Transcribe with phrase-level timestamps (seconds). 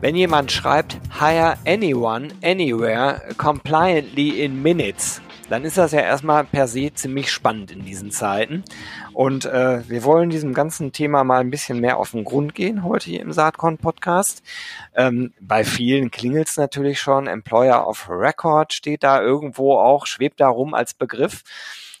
[0.00, 5.20] wenn jemand schreibt Hire anyone, anywhere, compliantly in minutes,
[5.50, 8.64] dann ist das ja erstmal per se ziemlich spannend in diesen Zeiten.
[9.12, 12.84] Und äh, wir wollen diesem ganzen Thema mal ein bisschen mehr auf den Grund gehen
[12.84, 14.42] heute hier im Saatkorn-Podcast.
[14.94, 17.26] Ähm, bei vielen klingelt es natürlich schon.
[17.26, 21.42] Employer of Record steht da irgendwo auch, schwebt da rum als Begriff.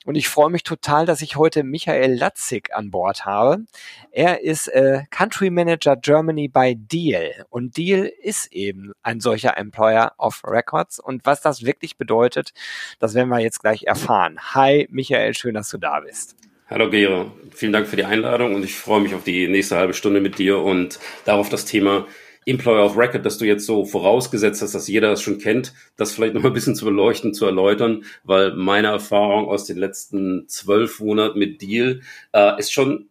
[0.06, 3.64] Und ich freue mich total, dass ich heute Michael Latzig an Bord habe.
[4.10, 7.44] Er ist äh, Country Manager Germany bei Deal.
[7.50, 10.98] Und Deal ist eben ein solcher Employer of Records.
[11.00, 12.54] Und was das wirklich bedeutet,
[12.98, 14.38] das werden wir jetzt gleich erfahren.
[14.54, 16.34] Hi Michael, schön, dass du da bist.
[16.70, 19.92] Hallo Gero, vielen Dank für die Einladung und ich freue mich auf die nächste halbe
[19.92, 22.06] Stunde mit dir und darauf das Thema
[22.46, 26.12] Employer of Record, dass du jetzt so vorausgesetzt hast, dass jeder das schon kennt, das
[26.12, 31.00] vielleicht noch ein bisschen zu beleuchten, zu erläutern, weil meine Erfahrung aus den letzten zwölf
[31.00, 32.00] Monaten mit Deal
[32.32, 33.10] äh, ist schon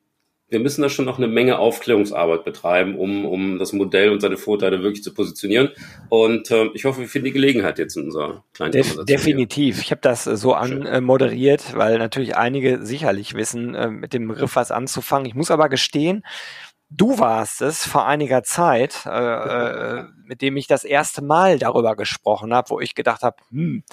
[0.50, 4.38] wir müssen da schon noch eine Menge Aufklärungsarbeit betreiben, um, um das Modell und seine
[4.38, 5.69] Vorteile wirklich zu positionieren.
[6.09, 9.75] Und äh, ich hoffe, wir finden die Gelegenheit jetzt in unserer kleinen Def Definitiv.
[9.75, 9.83] Hier.
[9.83, 14.55] Ich habe das äh, so anmoderiert, weil natürlich einige sicherlich wissen, äh, mit dem Begriff
[14.55, 15.27] was anzufangen.
[15.27, 16.23] Ich muss aber gestehen,
[16.90, 21.96] Du warst es vor einiger Zeit, äh, äh, mit dem ich das erste Mal darüber
[21.96, 23.84] gesprochen habe, wo ich gedacht habe, hm,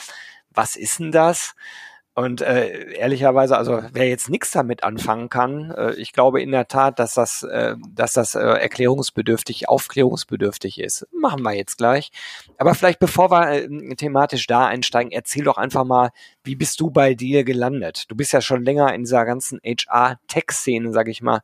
[0.51, 1.55] was ist denn das?
[2.15, 6.67] Und äh, ehrlicherweise, also wer jetzt nichts damit anfangen kann, äh, ich glaube in der
[6.67, 11.07] Tat, dass das, äh, dass das äh, erklärungsbedürftig, aufklärungsbedürftig ist.
[11.13, 12.11] Machen wir jetzt gleich.
[12.57, 16.09] Aber vielleicht bevor wir äh, thematisch da einsteigen, erzähl doch einfach mal,
[16.43, 18.11] wie bist du bei dir gelandet?
[18.11, 21.43] Du bist ja schon länger in dieser ganzen HR-Tech-Szene, sag ich mal,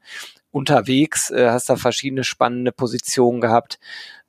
[0.52, 3.80] unterwegs, äh, hast da verschiedene spannende Positionen gehabt.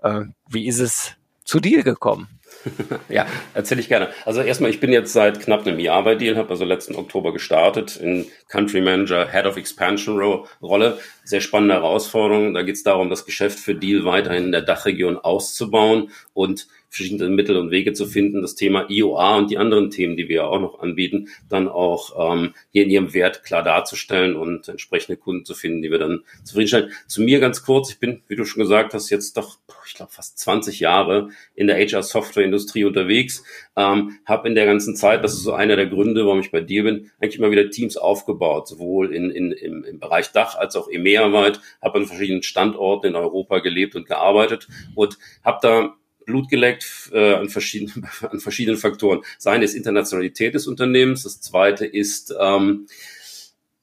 [0.02, 2.40] Äh, wie ist es zu Deal gekommen?
[3.10, 4.10] ja, erzähle ich gerne.
[4.26, 7.34] Also erstmal, ich bin jetzt seit knapp einem Jahr bei Deal, habe also letzten Oktober
[7.34, 11.00] gestartet in Country Manager, Head of Expansion Rolle.
[11.24, 12.54] Sehr spannende Herausforderung.
[12.54, 17.30] Da geht es darum, das Geschäft für Deal weiterhin in der Dachregion auszubauen und verschiedene
[17.30, 20.44] Mittel und Wege zu finden, das Thema IOA und die anderen Themen, die wir ja
[20.46, 25.44] auch noch anbieten, dann auch ähm, hier in ihrem Wert klar darzustellen und entsprechende Kunden
[25.44, 26.92] zu finden, die wir dann zufriedenstellen.
[27.08, 30.12] Zu mir ganz kurz, ich bin, wie du schon gesagt hast, jetzt doch, ich glaube,
[30.12, 33.44] fast 20 Jahre in der HR-Software-Industrie unterwegs,
[33.76, 36.62] ähm, habe in der ganzen Zeit, das ist so einer der Gründe, warum ich bei
[36.62, 40.76] dir bin, eigentlich immer wieder Teams aufgebaut, sowohl in, in, im, im Bereich Dach als
[40.76, 46.50] auch EMEA-weit, habe an verschiedenen Standorten in Europa gelebt und gearbeitet und habe da Blut
[46.50, 49.22] geleckt äh, an, verschiedenen, an verschiedenen Faktoren.
[49.38, 52.88] Seine ist Internationalität des Unternehmens, das zweite ist ähm,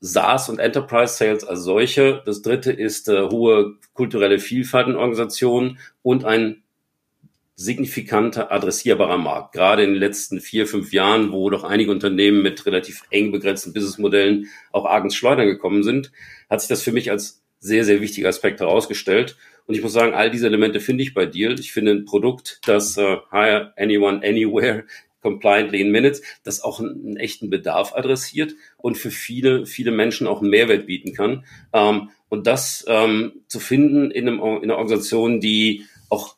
[0.00, 5.78] SaaS und Enterprise Sales als solche, das dritte ist äh, hohe kulturelle Vielfalt in Organisationen
[6.02, 6.62] und ein
[7.60, 9.52] signifikanter adressierbarer Markt.
[9.52, 13.74] Gerade in den letzten vier, fünf Jahren, wo doch einige Unternehmen mit relativ eng begrenzten
[13.74, 16.10] Businessmodellen auch arg ins Schleudern gekommen sind,
[16.48, 19.36] hat sich das für mich als sehr, sehr wichtiger Aspekt herausgestellt.
[19.66, 21.58] Und ich muss sagen, all diese Elemente finde ich bei Deal.
[21.58, 24.84] Ich finde ein Produkt, das äh, Hire Anyone Anywhere
[25.22, 30.26] compliantly in Minutes, das auch einen, einen, echten Bedarf adressiert und für viele, viele Menschen
[30.26, 31.44] auch einen Mehrwert bieten kann.
[31.72, 36.36] Ähm, und das ähm, zu finden in, einem, in einer Organisation, die auch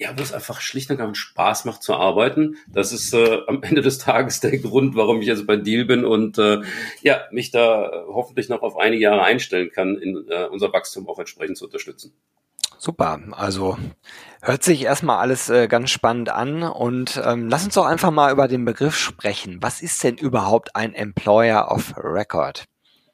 [0.00, 2.56] ja, wo es einfach schlicht und ergreifend Spaß macht zu arbeiten.
[2.68, 6.04] Das ist äh, am Ende des Tages der Grund, warum ich jetzt bei Deal bin
[6.04, 6.60] und äh,
[7.02, 11.18] ja, mich da hoffentlich noch auf einige Jahre einstellen kann, in äh, unser Wachstum auch
[11.18, 12.12] entsprechend zu unterstützen.
[12.78, 13.76] Super, also
[14.40, 18.32] hört sich erstmal alles äh, ganz spannend an und ähm, lass uns doch einfach mal
[18.32, 19.58] über den Begriff sprechen.
[19.60, 22.64] Was ist denn überhaupt ein Employer of Record?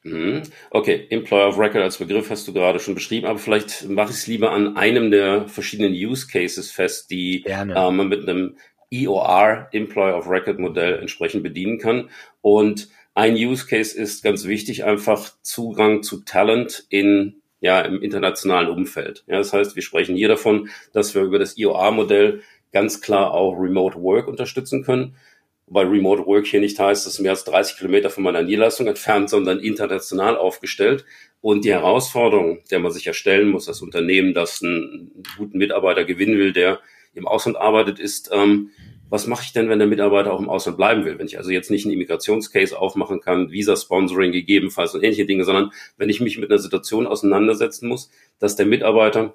[0.02, 0.42] Mhm.
[0.70, 4.16] Okay, Employer of Record als Begriff hast du gerade schon beschrieben, aber vielleicht mache ich
[4.16, 8.58] es lieber an einem der verschiedenen Use Cases fest, die äh, man mit einem
[8.92, 12.10] EOR, Employer of Record Modell entsprechend bedienen kann.
[12.42, 18.68] Und ein Use Case ist ganz wichtig, einfach Zugang zu Talent in ja, im internationalen
[18.68, 19.24] Umfeld.
[19.26, 23.54] Ja, das heißt, wir sprechen hier davon, dass wir über das IOA-Modell ganz klar auch
[23.54, 25.16] Remote Work unterstützen können.
[25.66, 29.30] Wobei Remote Work hier nicht heißt, dass mehr als 30 Kilometer von meiner Niederlassung entfernt,
[29.30, 31.06] sondern international aufgestellt.
[31.40, 36.04] Und die Herausforderung, der man sich ja stellen muss, das Unternehmen, das einen guten Mitarbeiter
[36.04, 36.80] gewinnen will, der
[37.14, 38.72] im Ausland arbeitet, ist, ähm,
[39.10, 41.18] was mache ich denn, wenn der Mitarbeiter auch im Ausland bleiben will?
[41.18, 45.70] Wenn ich also jetzt nicht einen Immigrationscase aufmachen kann, Visa-Sponsoring gegebenenfalls und ähnliche Dinge, sondern
[45.96, 49.34] wenn ich mich mit einer Situation auseinandersetzen muss, dass der Mitarbeiter,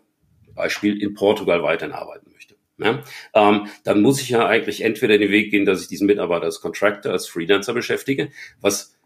[0.56, 2.56] Beispiel, in Portugal weiterhin arbeiten möchte.
[2.77, 6.45] ja, ähm, dann muss ich ja eigentlich entweder den Weg gehen, dass ich diesen Mitarbeiter
[6.45, 8.99] als Contractor, als Freelancer beschäftige, was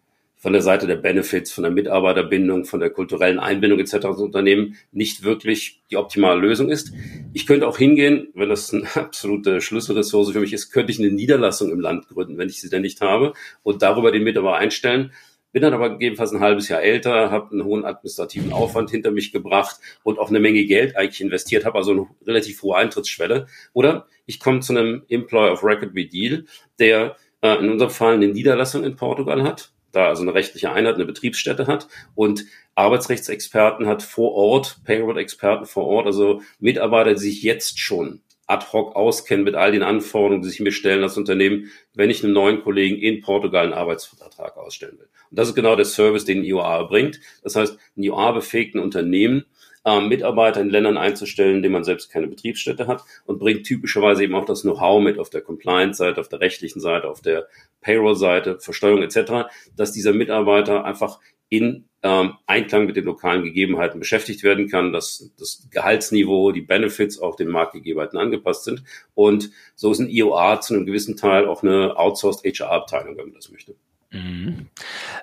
[0.44, 3.92] von der Seite der Benefits, von der Mitarbeiterbindung, von der kulturellen Einbindung etc.
[3.92, 6.92] des Unternehmen nicht wirklich die optimale Lösung ist.
[7.32, 11.12] Ich könnte auch hingehen, wenn das eine absolute Schlüsselressource für mich ist, könnte ich eine
[11.12, 13.32] Niederlassung im Land gründen, wenn ich sie denn nicht habe
[13.64, 15.14] und darüber den Mitarbeiter einstellen.
[15.54, 19.32] Bin dann aber gegebenenfalls ein halbes Jahr älter, habe einen hohen administrativen Aufwand hinter mich
[19.32, 23.48] gebracht und auch eine Menge Geld eigentlich investiert, habe also eine relativ hohe Eintrittsschwelle.
[23.72, 26.44] Oder ich komme zu einem Employer of Record wie Deal,
[26.80, 30.96] der äh, in unserem Fall eine Niederlassung in Portugal hat, da also eine rechtliche Einheit,
[30.96, 32.46] eine Betriebsstätte hat und
[32.76, 38.96] Arbeitsrechtsexperten hat vor Ort, Payroll-Experten vor Ort, also Mitarbeiter, die sich jetzt schon ad hoc
[38.96, 42.62] auskennen mit all den Anforderungen, die sich mir stellen als Unternehmen, wenn ich einem neuen
[42.62, 45.08] Kollegen in Portugal einen Arbeitsvertrag ausstellen will.
[45.30, 47.20] Und das ist genau der Service, den IOA bringt.
[47.44, 49.46] Das heißt, ein IOA befähigt ein Unternehmen,
[49.86, 54.24] ähm, Mitarbeiter in Ländern einzustellen, in denen man selbst keine Betriebsstätte hat und bringt typischerweise
[54.24, 57.48] eben auch das Know-how mit auf der Compliance-Seite, auf der rechtlichen Seite, auf der
[57.82, 61.20] Payroll-Seite, Versteuerung etc., dass dieser Mitarbeiter einfach
[61.50, 67.20] in ähm, Einklang mit den lokalen Gegebenheiten beschäftigt werden kann, dass das Gehaltsniveau, die Benefits
[67.20, 68.84] auch den Marktgegebenheiten angepasst sind.
[69.14, 73.36] Und so ist ein IOA zu einem gewissen Teil auch eine outsourced HR-Abteilung, wenn man
[73.36, 73.76] das möchte.
[74.14, 74.70] Mhm.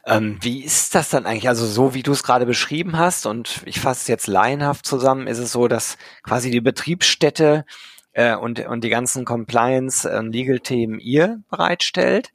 [0.04, 1.48] Ähm, wie ist das dann eigentlich?
[1.48, 5.28] Also so wie du es gerade beschrieben hast und ich fasse es jetzt laienhaft zusammen,
[5.28, 7.64] ist es so, dass quasi die Betriebsstätte
[8.12, 12.32] äh, und, und die ganzen Compliance- und Legal-Themen ihr bereitstellt,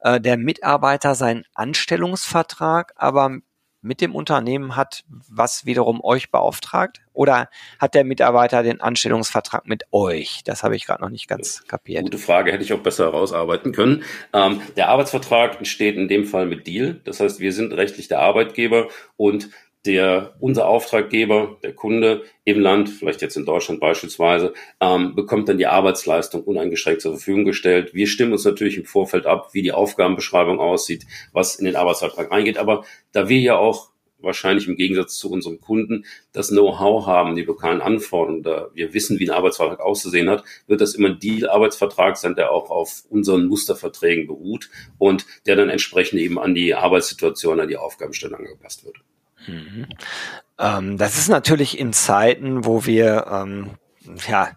[0.00, 3.38] äh, der Mitarbeiter seinen Anstellungsvertrag aber
[3.82, 7.00] mit dem Unternehmen hat, was wiederum euch beauftragt?
[7.12, 7.48] Oder
[7.78, 10.42] hat der Mitarbeiter den Anstellungsvertrag mit euch?
[10.44, 12.04] Das habe ich gerade noch nicht ganz kapiert.
[12.04, 14.04] Gute Frage, hätte ich auch besser herausarbeiten können.
[14.32, 17.00] Ähm, der Arbeitsvertrag entsteht in dem Fall mit Deal.
[17.04, 19.50] Das heißt, wir sind rechtlich der Arbeitgeber und
[19.86, 25.58] der unser Auftraggeber, der Kunde im Land, vielleicht jetzt in Deutschland beispielsweise, ähm, bekommt dann
[25.58, 27.94] die Arbeitsleistung uneingeschränkt zur Verfügung gestellt.
[27.94, 32.30] Wir stimmen uns natürlich im Vorfeld ab, wie die Aufgabenbeschreibung aussieht, was in den Arbeitsvertrag
[32.30, 32.58] reingeht.
[32.58, 33.90] Aber da wir ja auch
[34.22, 39.18] wahrscheinlich im Gegensatz zu unserem Kunden das Know-how haben, die lokalen Anforderungen, da wir wissen,
[39.18, 43.46] wie ein Arbeitsvertrag auszusehen hat, wird das immer ein Deal-Arbeitsvertrag sein, der auch auf unseren
[43.46, 44.68] Musterverträgen beruht
[44.98, 48.96] und der dann entsprechend eben an die Arbeitssituation, an die Aufgabenstellung angepasst wird.
[49.46, 49.86] Mhm.
[50.58, 53.78] Ähm, das ist natürlich in Zeiten, wo wir ähm,
[54.28, 54.50] ja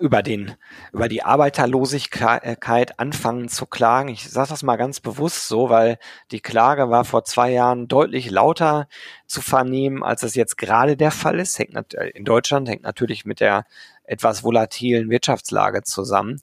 [0.00, 0.54] über den
[0.92, 4.08] über die Arbeiterlosigkeit anfangen zu klagen.
[4.08, 5.98] Ich sage das mal ganz bewusst so, weil
[6.30, 8.86] die Klage war vor zwei Jahren deutlich lauter
[9.26, 11.58] zu vernehmen, als es jetzt gerade der Fall ist.
[11.58, 13.64] Hängt in Deutschland hängt natürlich mit der
[14.04, 16.40] etwas volatilen Wirtschaftslage zusammen.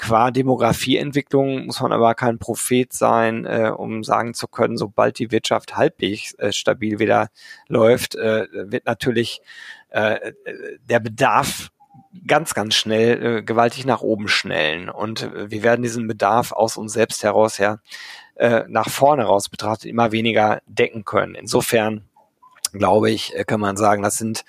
[0.00, 5.30] Qua Demografieentwicklung muss man aber kein Prophet sein, äh, um sagen zu können, sobald die
[5.30, 7.28] Wirtschaft halbwegs äh, stabil wieder
[7.68, 9.42] läuft, äh, wird natürlich
[9.90, 10.32] äh,
[10.88, 11.68] der Bedarf
[12.26, 14.88] ganz, ganz schnell äh, gewaltig nach oben schnellen.
[14.88, 17.76] Und äh, wir werden diesen Bedarf aus uns selbst heraus ja
[18.36, 21.34] äh, nach vorne raus betrachtet immer weniger decken können.
[21.34, 22.08] Insofern
[22.72, 24.46] glaube ich, äh, kann man sagen, das sind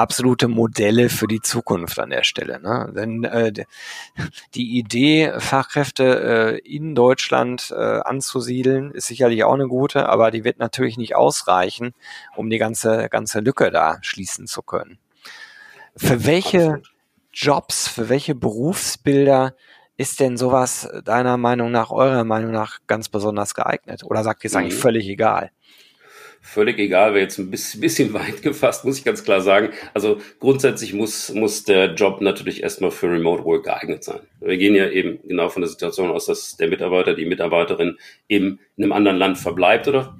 [0.00, 2.60] absolute Modelle für die Zukunft an der Stelle.
[2.60, 2.92] Ne?
[2.94, 3.52] Denn äh,
[4.54, 10.42] die Idee, Fachkräfte äh, in Deutschland äh, anzusiedeln, ist sicherlich auch eine gute, aber die
[10.42, 11.92] wird natürlich nicht ausreichen,
[12.36, 14.98] um die ganze, ganze Lücke da schließen zu können.
[15.96, 16.82] Für welche
[17.32, 19.54] Jobs, für welche Berufsbilder
[19.96, 24.02] ist denn sowas deiner Meinung nach, eurer Meinung nach ganz besonders geeignet?
[24.02, 24.80] Oder sagt ihr es eigentlich mhm.
[24.80, 25.50] völlig egal?
[26.40, 29.70] Völlig egal, wäre jetzt ein bisschen weit gefasst, muss ich ganz klar sagen.
[29.94, 34.20] Also grundsätzlich muss, muss der Job natürlich erstmal für Remote Work geeignet sein.
[34.40, 38.58] Wir gehen ja eben genau von der Situation aus, dass der Mitarbeiter, die Mitarbeiterin eben
[38.76, 40.16] in einem anderen Land verbleibt oder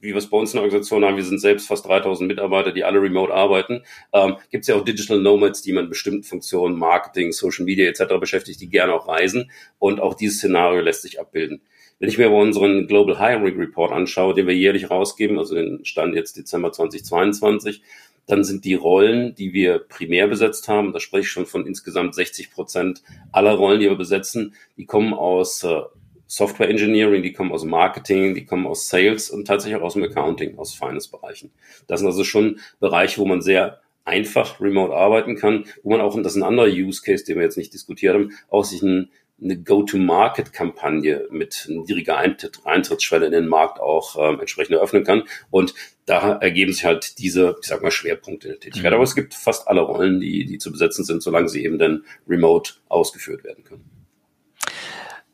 [0.00, 2.72] wie wir es bei uns in der Organisation haben, wir sind selbst fast 3000 Mitarbeiter,
[2.72, 3.82] die alle remote arbeiten.
[4.12, 8.18] Ähm, Gibt es ja auch Digital Nomads, die man bestimmten Funktionen, Marketing, Social Media etc.
[8.18, 9.50] beschäftigt, die gerne auch reisen.
[9.78, 11.60] Und auch dieses Szenario lässt sich abbilden.
[12.00, 15.84] Wenn ich mir aber unseren Global Hiring Report anschaue, den wir jährlich rausgeben, also den
[15.84, 17.82] Stand jetzt Dezember 2022,
[18.26, 22.14] dann sind die Rollen, die wir primär besetzt haben, da spreche ich schon von insgesamt
[22.14, 23.02] 60 Prozent
[23.32, 25.82] aller Rollen, die wir besetzen, die kommen aus äh,
[26.26, 30.04] Software Engineering, die kommen aus Marketing, die kommen aus Sales und tatsächlich auch aus dem
[30.04, 31.50] Accounting, aus Finance-Bereichen.
[31.86, 36.14] Das sind also schon Bereiche, wo man sehr einfach remote arbeiten kann, wo man auch,
[36.14, 38.80] und das ist ein anderer Use Case, den wir jetzt nicht diskutiert haben, auch sich
[38.80, 39.10] ein
[39.42, 45.24] eine Go-to-Market-Kampagne mit niedriger Eintritt, Eintrittsschwelle in den Markt auch ähm, entsprechend eröffnen kann.
[45.50, 45.74] Und
[46.06, 48.92] da ergeben sich halt diese, ich sag mal, Schwerpunkte in der Tätigkeit.
[48.92, 48.94] Mhm.
[48.94, 52.04] Aber es gibt fast alle Rollen, die, die zu besetzen sind, solange sie eben dann
[52.28, 53.84] remote ausgeführt werden können.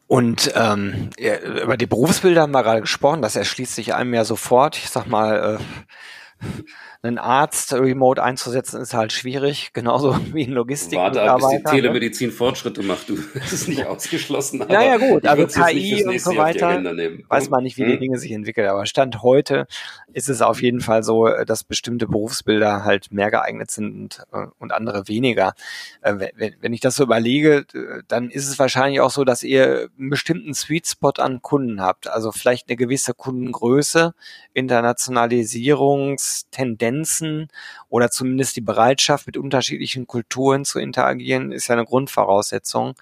[0.09, 1.11] Und ähm,
[1.63, 4.77] über die Berufsbilder haben wir gerade gesprochen, das erschließt sich einem ja sofort.
[4.77, 6.45] Ich sag mal, äh,
[7.03, 10.99] einen Arzt remote einzusetzen ist halt schwierig, genauso wie ein Logistik.
[10.99, 11.63] Warte ab, bis die ne?
[11.65, 13.19] Telemedizin Fortschritte macht, du.
[13.35, 14.63] Das ist nicht ausgeschlossen.
[14.63, 16.83] Aber ja, ja, gut, also KI und so weiter,
[17.29, 17.91] weiß man nicht, wie hm?
[17.93, 19.67] die Dinge sich entwickeln, aber Stand heute
[20.13, 24.73] ist es auf jeden Fall so, dass bestimmte Berufsbilder halt mehr geeignet sind und, und
[24.73, 25.55] andere weniger.
[26.01, 27.67] Äh, wenn, ich das so überlege,
[28.09, 32.09] dann ist es wahrscheinlich auch so, dass ihr einen bestimmten Sweet Spot an Kunden habt,
[32.09, 34.15] also vielleicht eine gewisse Kundengröße,
[36.87, 37.49] Internationalisierungstendenzen
[37.89, 42.95] oder zumindest die Bereitschaft, mit unterschiedlichen Kulturen zu interagieren, ist ja eine Grundvoraussetzung.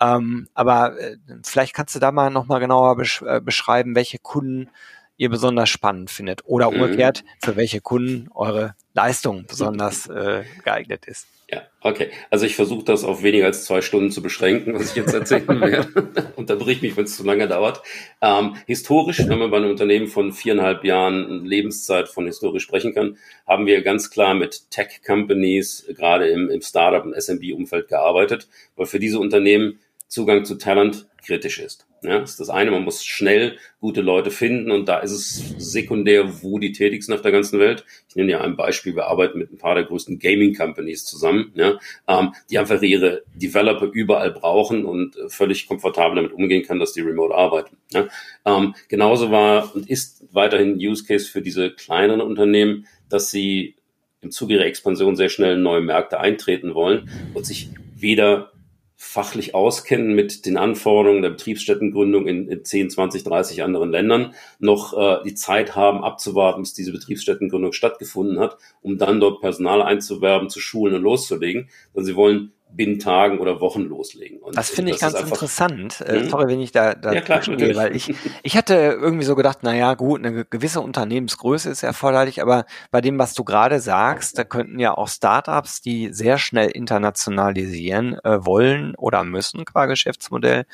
[0.00, 4.70] Ähm, aber äh, vielleicht kannst du da mal nochmal genauer besch äh, beschreiben, welche Kunden
[5.16, 6.80] ihr besonders spannend findet oder mhm.
[6.80, 11.26] umgekehrt, für welche Kunden eure Leistung besonders äh, geeignet ist.
[11.50, 12.10] Ja, okay.
[12.30, 15.60] Also ich versuche das auf weniger als zwei Stunden zu beschränken, was ich jetzt erzählen
[15.60, 16.32] werde.
[16.36, 17.82] Unterbrich mich, wenn es zu lange dauert.
[18.22, 23.18] Ähm, historisch, wenn man bei einem Unternehmen von viereinhalb Jahren Lebenszeit von historisch sprechen kann,
[23.46, 28.98] haben wir ganz klar mit Tech-Companies, gerade im, im Startup- und SMB-Umfeld gearbeitet, weil für
[28.98, 29.78] diese Unternehmen
[30.08, 31.86] Zugang zu Talent kritisch ist.
[32.04, 35.54] Ja, das ist das eine, man muss schnell gute Leute finden und da ist es
[35.58, 37.84] sekundär, wo die tätig sind auf der ganzen Welt.
[38.10, 41.78] Ich nenne ja ein Beispiel, wir arbeiten mit ein paar der größten Gaming-Companies zusammen, ja,
[42.06, 47.00] ähm, die einfach ihre Developer überall brauchen und völlig komfortabel damit umgehen kann, dass die
[47.00, 47.78] remote arbeiten.
[47.92, 48.08] Ja.
[48.44, 53.76] Ähm, genauso war und ist weiterhin Use Case für diese kleineren Unternehmen, dass sie
[54.20, 58.52] im Zuge ihrer Expansion sehr schnell in neue Märkte eintreten wollen und sich weder
[58.96, 64.96] fachlich auskennen mit den Anforderungen der Betriebsstättengründung in, in 10, 20, 30 anderen Ländern, noch
[64.96, 70.48] äh, die Zeit haben abzuwarten, bis diese Betriebsstättengründung stattgefunden hat, um dann dort Personal einzuwerben,
[70.48, 71.68] zu schulen und loszulegen.
[71.92, 74.38] Sondern sie wollen binnen Tagen oder Wochen loslegen.
[74.38, 76.00] Und das finde ich ganz interessant.
[76.00, 76.28] Äh, mhm.
[76.28, 79.58] Sorry, wenn ich da, da ja, klar, gehe, weil ich, ich hatte irgendwie so gedacht,
[79.62, 84.38] na ja, gut, eine gewisse Unternehmensgröße ist erforderlich, aber bei dem, was du gerade sagst,
[84.38, 90.66] da könnten ja auch Startups, die sehr schnell internationalisieren äh, wollen oder müssen qua Geschäftsmodell,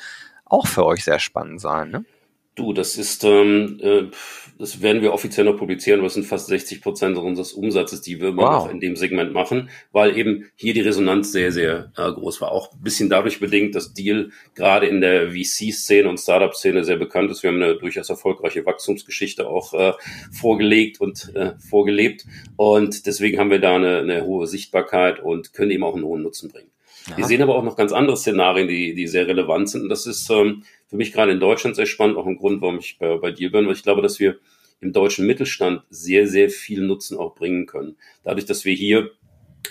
[0.45, 1.91] auch für euch sehr spannend sein.
[1.91, 2.05] Ne?
[2.61, 4.03] Du, das ist, ähm, äh,
[4.59, 8.21] das werden wir offiziell noch publizieren, aber es sind fast 60 Prozent unseres Umsatzes, die
[8.21, 8.65] wir wow.
[8.65, 12.51] noch in dem Segment machen, weil eben hier die Resonanz sehr, sehr äh, groß war.
[12.51, 17.31] Auch ein bisschen dadurch bedingt, dass Deal gerade in der VC-Szene und Startup-Szene sehr bekannt
[17.31, 17.41] ist.
[17.41, 19.93] Wir haben eine durchaus erfolgreiche Wachstumsgeschichte auch äh,
[20.31, 22.25] vorgelegt und äh, vorgelebt.
[22.57, 26.21] Und deswegen haben wir da eine, eine hohe Sichtbarkeit und können eben auch einen hohen
[26.21, 26.69] Nutzen bringen.
[27.07, 27.17] Ja.
[27.17, 29.83] Wir sehen aber auch noch ganz andere Szenarien, die, die sehr relevant sind.
[29.83, 32.79] Und das ist ähm, für mich gerade in Deutschland sehr spannend, auch ein Grund, warum
[32.79, 34.37] ich bei, bei dir bin, weil ich glaube, dass wir
[34.81, 37.97] im deutschen Mittelstand sehr, sehr viel Nutzen auch bringen können.
[38.23, 39.11] Dadurch, dass wir hier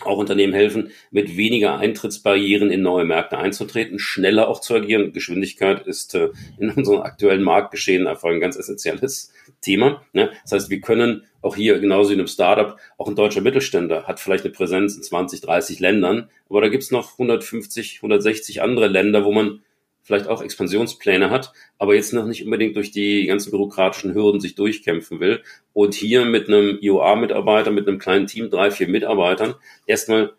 [0.04, 5.12] auch Unternehmen helfen, mit weniger Eintrittsbarrieren in neue Märkte einzutreten, schneller auch zu agieren.
[5.12, 10.02] Geschwindigkeit ist äh, in unserem aktuellen Marktgeschehen einfach ein ganz essentielles Thema.
[10.12, 10.30] Ne?
[10.42, 14.04] Das heißt, wir können auch hier genauso wie in einem Startup, auch ein deutscher Mittelständler
[14.04, 18.88] hat vielleicht eine Präsenz in 20, 30 Ländern, aber da gibt's noch 150, 160 andere
[18.88, 19.62] Länder, wo man
[20.02, 24.54] vielleicht auch Expansionspläne hat, aber jetzt noch nicht unbedingt durch die ganzen bürokratischen Hürden sich
[24.54, 25.42] durchkämpfen will.
[25.72, 29.54] Und hier mit einem IOA-Mitarbeiter, mit einem kleinen Team, drei, vier Mitarbeitern,
[29.86, 30.32] erstmal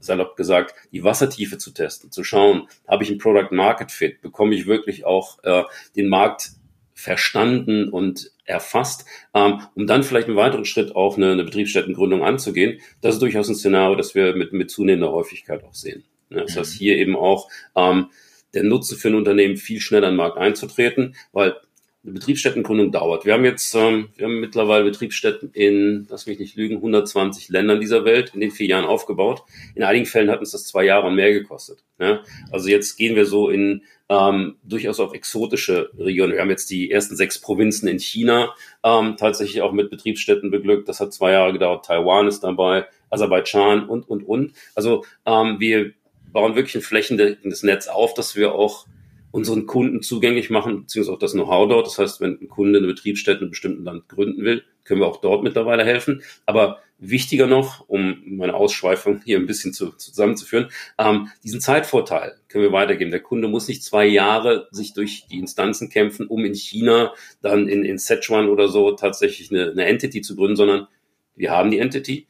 [0.00, 4.54] salopp gesagt, die Wassertiefe zu testen, zu schauen, habe ich ein Product Market Fit, bekomme
[4.54, 5.64] ich wirklich auch äh,
[5.96, 6.50] den Markt
[6.94, 12.80] verstanden und erfasst, ähm, um dann vielleicht einen weiteren Schritt auf eine, eine Betriebsstättengründung anzugehen.
[13.00, 16.04] Das ist durchaus ein Szenario, das wir mit, mit zunehmender Häufigkeit auch sehen.
[16.30, 16.78] Ja, das heißt, mhm.
[16.78, 18.08] hier eben auch ähm,
[18.54, 21.56] der Nutzen für ein Unternehmen viel schneller in den Markt einzutreten, weil
[22.04, 23.24] eine Betriebsstättengründung dauert.
[23.24, 27.80] Wir haben jetzt, ähm, wir haben mittlerweile Betriebsstätten in, lass mich nicht lügen, 120 Ländern
[27.80, 29.42] dieser Welt in den vier Jahren aufgebaut.
[29.74, 31.84] In einigen Fällen hat uns das zwei Jahre und mehr gekostet.
[31.98, 32.22] Ja?
[32.52, 36.32] Also jetzt gehen wir so in ähm, durchaus auch exotische Regionen.
[36.32, 40.88] Wir haben jetzt die ersten sechs Provinzen in China ähm, tatsächlich auch mit Betriebsstätten beglückt.
[40.88, 41.84] Das hat zwei Jahre gedauert.
[41.84, 44.52] Taiwan ist dabei, Aserbaidschan und, und, und.
[44.74, 45.92] Also ähm, wir
[46.32, 48.86] bauen wirklich ein flächendeckendes Netz auf, dass wir auch
[49.30, 51.86] unseren Kunden zugänglich machen, beziehungsweise auch das Know-how dort.
[51.86, 55.06] Das heißt, wenn ein Kunde eine Betriebsstätte in einem bestimmten Land gründen will, können wir
[55.06, 56.22] auch dort mittlerweile helfen.
[56.46, 60.68] Aber wichtiger noch, um meine Ausschweifung hier ein bisschen zu, zusammenzuführen,
[60.98, 63.10] ähm, diesen Zeitvorteil können wir weitergeben.
[63.10, 67.68] Der Kunde muss nicht zwei Jahre sich durch die Instanzen kämpfen, um in China, dann
[67.68, 70.88] in, in Sichuan oder so tatsächlich eine, eine Entity zu gründen, sondern
[71.36, 72.26] wir haben die Entity.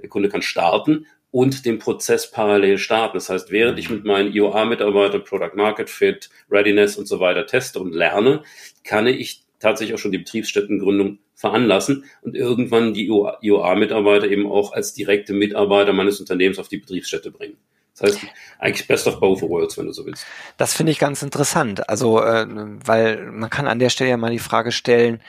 [0.00, 1.06] Der Kunde kann starten
[1.36, 3.18] und den Prozess parallel starten.
[3.18, 7.78] Das heißt, während ich mit meinen IOA-Mitarbeitern Product Market Fit, Readiness und so weiter teste
[7.78, 8.42] und lerne,
[8.84, 14.94] kann ich tatsächlich auch schon die Betriebsstättengründung veranlassen und irgendwann die IOA-Mitarbeiter eben auch als
[14.94, 17.58] direkte Mitarbeiter meines Unternehmens auf die Betriebsstätte bringen.
[17.98, 18.26] Das heißt,
[18.58, 20.24] eigentlich best of both worlds, wenn du so willst.
[20.56, 21.86] Das finde ich ganz interessant.
[21.90, 25.20] Also, äh, weil man kann an der Stelle ja mal die Frage stellen,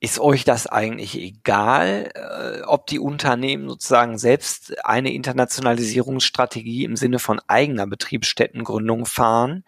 [0.00, 7.18] ist euch das eigentlich egal, äh, ob die Unternehmen sozusagen selbst eine Internationalisierungsstrategie im Sinne
[7.18, 9.62] von eigener Betriebsstättengründung fahren?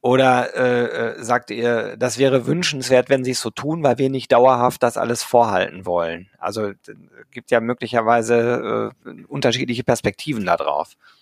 [0.00, 4.10] Oder äh, äh sagt ihr, das wäre wünschenswert, wenn sie es so tun, weil wir
[4.10, 6.28] nicht dauerhaft das alles vorhalten wollen?
[6.38, 6.72] Also
[7.32, 10.96] gibt ja möglicherweise äh, unterschiedliche Perspektiven darauf.
[10.96, 11.21] Mhm.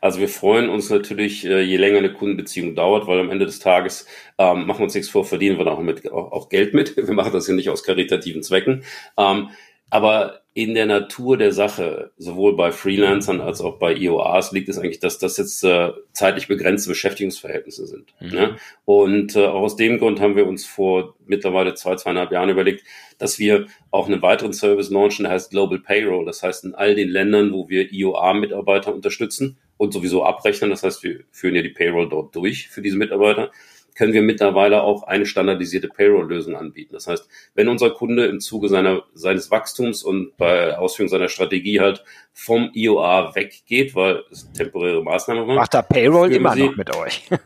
[0.00, 3.58] Also wir freuen uns natürlich, äh, je länger eine Kundenbeziehung dauert, weil am Ende des
[3.58, 4.06] Tages
[4.38, 6.96] ähm, machen wir uns nichts vor, verdienen wir auch, mit, auch, auch Geld mit.
[7.10, 8.84] Wir machen das ja nicht aus karitativen Zwecken.
[9.16, 9.50] Ähm,
[9.90, 14.78] aber in der Natur der Sache, sowohl bei Freelancern als auch bei IOAs, liegt es
[14.78, 18.12] eigentlich, dass das jetzt äh, zeitlich begrenzte Beschäftigungsverhältnisse sind.
[18.20, 18.30] Mhm.
[18.30, 18.56] Ne?
[18.84, 22.84] Und äh, auch aus dem Grund haben wir uns vor mittlerweile zwei, zweieinhalb Jahren überlegt,
[23.18, 26.24] dass wir auch einen weiteren Service launchen, der heißt Global Payroll.
[26.24, 31.04] Das heißt, in all den Ländern, wo wir IOA-Mitarbeiter unterstützen und sowieso abrechnen, das heißt,
[31.04, 33.52] wir führen ja die Payroll dort durch für diese Mitarbeiter,
[33.94, 36.92] können wir mittlerweile auch eine standardisierte Payroll-Lösung anbieten.
[36.92, 41.80] Das heißt, wenn unser Kunde im Zuge seiner, seines Wachstums und bei Ausführung seiner Strategie
[41.80, 45.56] halt vom IOA weggeht, weil es temporäre Maßnahme war.
[45.56, 47.28] Macht da Payroll immer noch mit euch?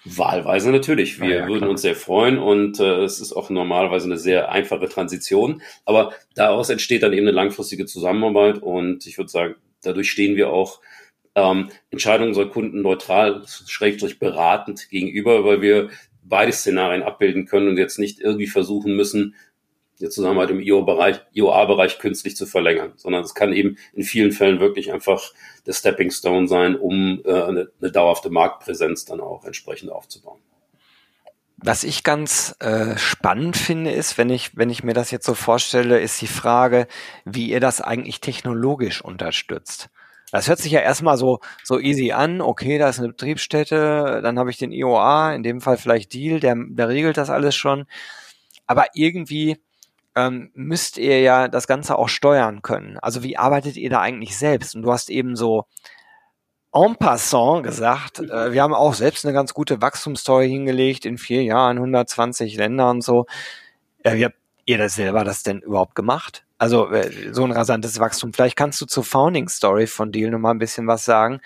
[0.04, 1.20] Wahlweise natürlich.
[1.20, 4.88] Wir ja, würden uns sehr freuen und äh, es ist auch normalerweise eine sehr einfache
[4.88, 5.62] Transition.
[5.84, 10.50] Aber daraus entsteht dann eben eine langfristige Zusammenarbeit und ich würde sagen, dadurch stehen wir
[10.50, 10.80] auch
[11.40, 15.90] ähm, Entscheidungen unserer Kunden neutral, schrägstrich beratend gegenüber, weil wir
[16.22, 19.34] beide Szenarien abbilden können und jetzt nicht irgendwie versuchen müssen,
[20.00, 24.60] die Zusammenarbeit im IOA-Bereich IOA künstlich zu verlängern, sondern es kann eben in vielen Fällen
[24.60, 25.32] wirklich einfach
[25.66, 30.40] der Stepping Stone sein, um äh, eine, eine dauerhafte Marktpräsenz dann auch entsprechend aufzubauen.
[31.62, 35.34] Was ich ganz äh, spannend finde, ist, wenn ich, wenn ich mir das jetzt so
[35.34, 36.86] vorstelle, ist die Frage,
[37.26, 39.90] wie ihr das eigentlich technologisch unterstützt.
[40.32, 42.40] Das hört sich ja erstmal so, so easy an.
[42.40, 46.40] Okay, da ist eine Betriebsstätte, dann habe ich den IOA, in dem Fall vielleicht Deal,
[46.40, 47.86] der, der regelt das alles schon.
[48.66, 49.58] Aber irgendwie
[50.14, 52.98] ähm, müsst ihr ja das Ganze auch steuern können.
[52.98, 54.74] Also wie arbeitet ihr da eigentlich selbst?
[54.74, 55.66] Und du hast eben so
[56.72, 61.42] en passant gesagt, äh, wir haben auch selbst eine ganz gute Wachstumsstory hingelegt in vier
[61.42, 63.26] Jahren, 120 Länder und so.
[64.04, 66.44] Äh, wie habt ihr das selber das denn überhaupt gemacht?
[66.60, 68.34] Also äh, so ein rasantes Wachstum.
[68.34, 71.40] Vielleicht kannst du zur Founding Story von Deal noch mal ein bisschen was sagen,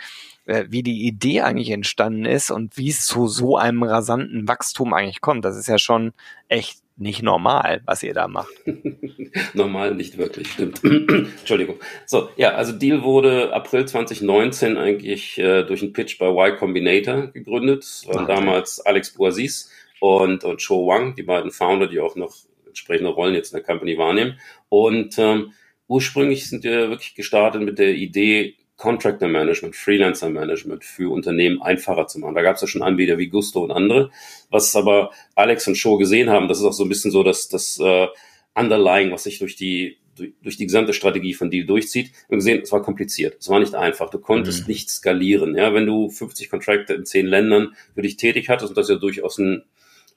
[0.45, 4.93] äh, wie die Idee eigentlich entstanden ist und wie es zu so einem rasanten Wachstum
[4.93, 5.45] eigentlich kommt.
[5.45, 6.15] Das ist ja schon
[6.49, 8.53] echt nicht normal, was ihr da macht.
[9.55, 10.83] normal nicht wirklich, stimmt.
[10.85, 11.77] Entschuldigung.
[12.07, 17.29] So, ja, also Deal wurde April 2019 eigentlich äh, durch einen Pitch bei Y Combinator
[17.29, 17.85] gegründet.
[18.09, 18.35] Waren okay.
[18.35, 22.35] damals Alex Boasis und, und Cho Wang, die beiden Founder, die auch noch
[22.75, 24.39] entsprechende Rollen jetzt in der Company wahrnehmen.
[24.69, 25.53] Und ähm,
[25.87, 32.09] ursprünglich sind wir wirklich gestartet mit der Idee, Contractor Management, Freelancer Management für Unternehmen einfacher
[32.09, 32.35] zu machen.
[32.35, 34.11] Da gab es ja schon Anbieter wie Gusto und andere.
[34.51, 37.49] Was aber Alex und Show gesehen haben, das ist auch so ein bisschen so dass
[37.49, 38.09] das äh,
[38.55, 42.13] Underlying, was sich durch die durch, die gesamte Strategie von Deal durchzieht.
[42.13, 43.37] Wir haben gesehen, es war kompliziert.
[43.41, 44.11] Es war nicht einfach.
[44.11, 44.69] Du konntest mhm.
[44.69, 45.57] nicht skalieren.
[45.57, 48.95] Ja, wenn du 50 Contractor in 10 Ländern für dich tätig hattest, und das ist
[48.95, 49.65] ja durchaus ein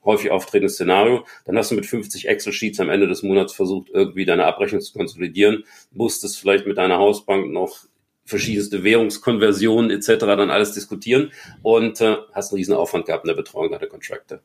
[0.08, 1.26] häufig auftretendes Szenario.
[1.46, 4.94] Dann hast du mit 50 Excel-Sheets am Ende des Monats versucht, irgendwie deine Abrechnung zu
[4.94, 7.86] konsolidieren, musstest vielleicht mit deiner Hausbank noch
[8.26, 10.26] verschiedenste Währungskonversionen etc.
[10.26, 14.40] dann alles diskutieren und äh, hast einen riesen Aufwand gehabt in der Betreuung deiner Contractor.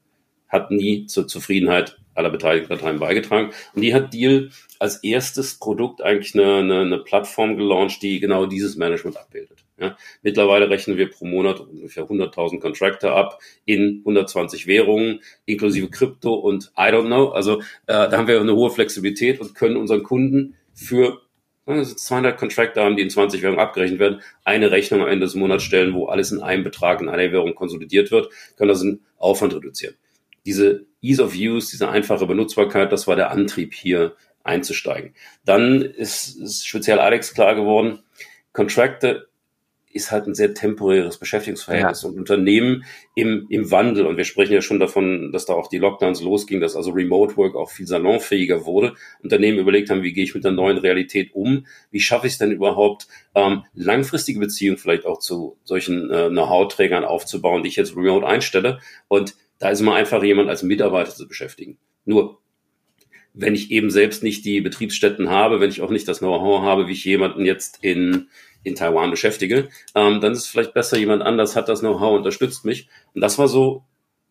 [0.49, 3.51] Hat nie zur Zufriedenheit aller beteiligten Parteien beigetragen.
[3.75, 8.47] Und die hat Deal als erstes Produkt eigentlich eine, eine, eine Plattform gelauncht, die genau
[8.47, 9.62] dieses Management abbildet.
[9.79, 16.35] Ja, mittlerweile rechnen wir pro Monat ungefähr 100.000 Contractor ab in 120 Währungen, inklusive Krypto
[16.35, 17.31] und I don't know.
[17.31, 21.23] Also äh, da haben wir eine hohe Flexibilität und können unseren Kunden für
[21.67, 25.63] 200 Contractor haben, die in 20 Währungen abgerechnet werden, eine Rechnung am Ende des Monats
[25.63, 29.55] stellen, wo alles in einem Betrag in einer Währung konsolidiert wird, können das in Aufwand
[29.55, 29.95] reduzieren.
[30.45, 35.15] Diese Ease of Use, diese einfache Benutzbarkeit, das war der Antrieb hier einzusteigen.
[35.45, 38.01] Dann ist, ist speziell Alex klar geworden,
[38.53, 39.23] Contractor
[39.93, 42.09] ist halt ein sehr temporäres Beschäftigungsverhältnis ja.
[42.09, 44.07] und Unternehmen im, im Wandel.
[44.07, 47.37] Und wir sprechen ja schon davon, dass da auch die Lockdowns losgingen, dass also Remote
[47.37, 48.95] Work auch viel salonfähiger wurde.
[49.23, 51.67] Unternehmen überlegt haben, wie gehe ich mit der neuen Realität um?
[51.91, 57.05] Wie schaffe ich es denn überhaupt, ähm, langfristige Beziehungen vielleicht auch zu solchen äh, Know-how-Trägern
[57.05, 58.81] aufzubauen, die ich jetzt remote einstelle?
[59.09, 61.79] Und da ist immer einfach jemand als Mitarbeiter zu beschäftigen.
[62.05, 62.43] Nur
[63.35, 66.87] wenn ich eben selbst nicht die Betriebsstätten habe, wenn ich auch nicht das Know-how habe,
[66.87, 68.29] wie ich jemanden jetzt in
[68.63, 72.65] in Taiwan beschäftige, ähm, dann ist es vielleicht besser, jemand anders hat das Know-how, unterstützt
[72.65, 72.89] mich.
[73.15, 73.85] Und das war so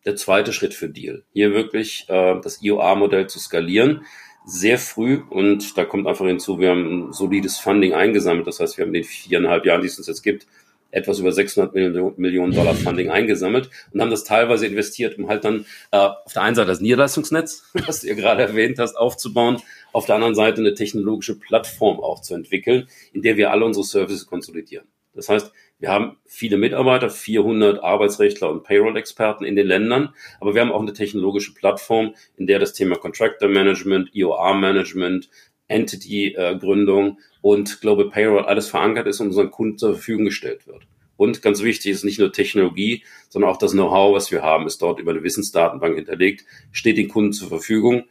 [0.04, 1.24] der zweite Schritt für Deal.
[1.32, 4.04] Hier wirklich äh, das IOA-Modell zu skalieren.
[4.44, 8.46] Sehr früh und da kommt einfach hinzu, wir haben ein solides Funding eingesammelt.
[8.46, 10.46] Das heißt, wir haben in den viereinhalb Jahren, die es uns jetzt gibt,
[10.92, 11.74] etwas über 600
[12.18, 16.42] Millionen Dollar Funding eingesammelt und haben das teilweise investiert, um halt dann äh, auf der
[16.42, 19.60] einen Seite das Niederlassungsnetz, was du ja gerade erwähnt hast, aufzubauen,
[19.92, 23.84] auf der anderen Seite eine technologische Plattform auch zu entwickeln, in der wir alle unsere
[23.84, 24.86] Services konsolidieren.
[25.14, 30.62] Das heißt, wir haben viele Mitarbeiter, 400 Arbeitsrechtler und Payroll-Experten in den Ländern, aber wir
[30.62, 35.28] haben auch eine technologische Plattform, in der das Thema Contractor Management, EOR Management,
[35.68, 40.86] Entity-Gründung und Global Payroll alles verankert ist und unseren Kunden zur Verfügung gestellt wird.
[41.16, 44.82] Und ganz wichtig ist nicht nur Technologie, sondern auch das Know-how, was wir haben, ist
[44.82, 48.04] dort über eine Wissensdatenbank hinterlegt, steht den Kunden zur Verfügung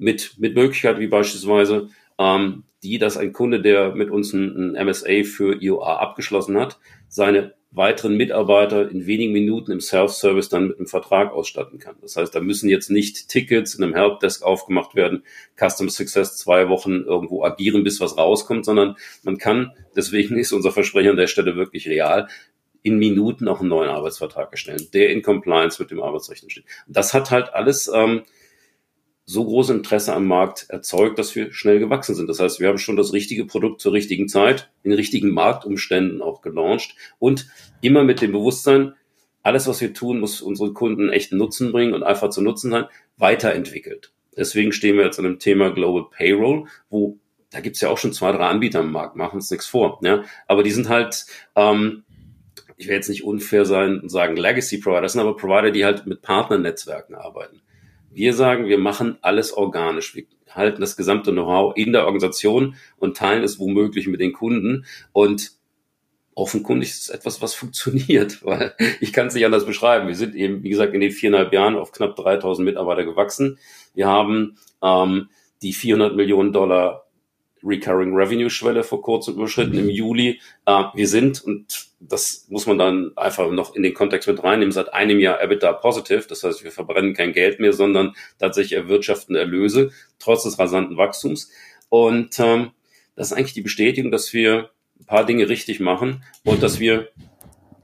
[0.00, 4.86] mit, mit Möglichkeiten wie beispielsweise ähm, die, dass ein Kunde, der mit uns ein, ein
[4.86, 10.78] MSA für IOA abgeschlossen hat, seine weiteren Mitarbeiter in wenigen Minuten im Self-Service dann mit
[10.78, 11.94] einem Vertrag ausstatten kann.
[12.00, 15.22] Das heißt, da müssen jetzt nicht Tickets in einem Helpdesk aufgemacht werden,
[15.56, 20.72] Custom Success zwei Wochen irgendwo agieren, bis was rauskommt, sondern man kann, deswegen ist unser
[20.72, 22.26] Versprechen an der Stelle wirklich real,
[22.82, 26.64] in Minuten auch einen neuen Arbeitsvertrag erstellen, der in Compliance mit dem Arbeitsrecht steht.
[26.88, 28.22] Das hat halt alles ähm,
[29.30, 32.28] so großes Interesse am Markt erzeugt, dass wir schnell gewachsen sind.
[32.28, 36.42] Das heißt, wir haben schon das richtige Produkt zur richtigen Zeit, in richtigen Marktumständen auch
[36.42, 37.46] gelauncht und
[37.80, 38.94] immer mit dem Bewusstsein,
[39.42, 42.86] alles, was wir tun, muss unseren Kunden echten Nutzen bringen und einfach zu nutzen sein,
[43.16, 44.12] weiterentwickelt.
[44.36, 47.18] Deswegen stehen wir jetzt an dem Thema Global Payroll, wo
[47.50, 50.00] da gibt's ja auch schon zwei, drei Anbieter am Markt, machen uns nichts vor.
[50.02, 50.24] Ja?
[50.46, 52.04] Aber die sind halt, ähm,
[52.76, 55.84] ich will jetzt nicht unfair sein und sagen Legacy Provider, das sind aber Provider, die
[55.84, 57.60] halt mit Partnernetzwerken arbeiten.
[58.10, 60.14] Wir sagen, wir machen alles organisch.
[60.14, 64.84] Wir halten das gesamte Know-how in der Organisation und teilen es womöglich mit den Kunden.
[65.12, 65.52] Und
[66.34, 70.08] offenkundig ist es etwas, was funktioniert, weil ich kann es nicht anders beschreiben.
[70.08, 73.58] Wir sind eben, wie gesagt, in den viereinhalb Jahren auf knapp 3000 Mitarbeiter gewachsen.
[73.94, 75.28] Wir haben ähm,
[75.62, 77.06] die 400 Millionen Dollar
[77.62, 80.40] Recurring Revenue Schwelle vor kurzem überschritten im Juli.
[80.66, 84.72] Äh, wir sind, und das muss man dann einfach noch in den Kontext mit reinnehmen,
[84.72, 86.24] seit einem Jahr EBITDA positive.
[86.28, 91.50] Das heißt, wir verbrennen kein Geld mehr, sondern tatsächlich erwirtschaften Erlöse, trotz des rasanten Wachstums.
[91.88, 92.70] Und ähm,
[93.16, 97.08] das ist eigentlich die Bestätigung, dass wir ein paar Dinge richtig machen und dass wir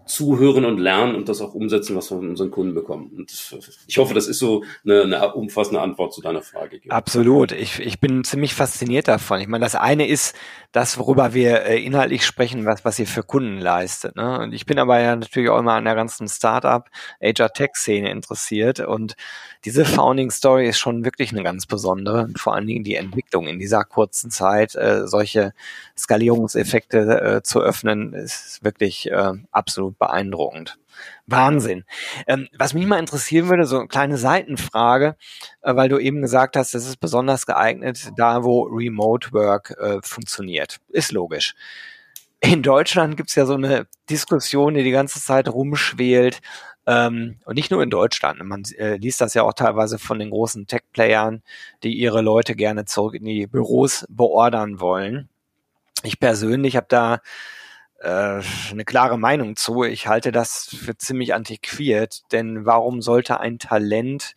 [0.06, 3.10] zuhören und lernen und das auch umsetzen, was wir von unseren Kunden bekommen.
[3.16, 3.32] Und
[3.86, 6.80] ich hoffe, das ist so eine, eine umfassende Antwort zu deiner Frage.
[6.88, 7.52] Absolut.
[7.52, 9.40] Ich, ich bin ziemlich fasziniert davon.
[9.40, 10.36] Ich meine, das eine ist
[10.70, 14.14] das, worüber wir äh, inhaltlich sprechen, was, was ihr für Kunden leistet.
[14.14, 14.38] Ne?
[14.40, 16.88] Und ich bin aber ja natürlich auch immer an der ganzen Startup,
[17.20, 19.16] HR Tech Szene interessiert und
[19.66, 23.58] diese Founding Story ist schon wirklich eine ganz besondere vor allen Dingen die Entwicklung in
[23.58, 25.54] dieser kurzen Zeit, äh, solche
[25.98, 30.78] Skalierungseffekte äh, zu öffnen, ist wirklich äh, absolut beeindruckend.
[31.26, 31.84] Wahnsinn.
[32.28, 35.16] Ähm, was mich mal interessieren würde, so eine kleine Seitenfrage,
[35.62, 39.98] äh, weil du eben gesagt hast, das ist besonders geeignet da, wo Remote Work äh,
[40.00, 40.78] funktioniert.
[40.90, 41.56] Ist logisch.
[42.40, 46.40] In Deutschland gibt's ja so eine Diskussion, die die ganze Zeit rumschwelt,
[46.86, 48.42] ähm, und nicht nur in Deutschland.
[48.44, 51.42] Man äh, liest das ja auch teilweise von den großen Tech-Playern,
[51.82, 55.28] die ihre Leute gerne zurück in die Büros beordern wollen.
[56.02, 57.20] Ich persönlich habe da
[58.00, 59.82] äh, eine klare Meinung zu.
[59.84, 64.34] Ich halte das für ziemlich antiquiert, denn warum sollte ein Talent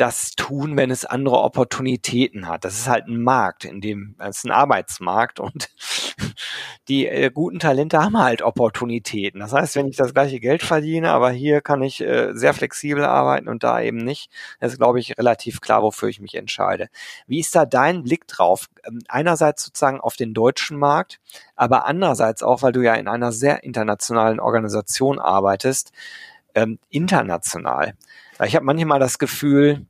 [0.00, 2.64] das tun, wenn es andere Opportunitäten hat.
[2.64, 5.68] Das ist halt ein Markt, in dem es ist ein Arbeitsmarkt und
[6.88, 9.40] die äh, guten Talente haben halt Opportunitäten.
[9.40, 13.04] Das heißt, wenn ich das gleiche Geld verdiene, aber hier kann ich äh, sehr flexibel
[13.04, 16.88] arbeiten und da eben nicht, ist glaube ich relativ klar, wofür ich mich entscheide.
[17.26, 18.68] Wie ist da dein Blick drauf?
[18.84, 21.20] Ähm, einerseits sozusagen auf den deutschen Markt,
[21.56, 25.92] aber andererseits auch, weil du ja in einer sehr internationalen Organisation arbeitest,
[26.54, 27.94] ähm, international.
[28.42, 29.86] Ich habe manchmal das Gefühl,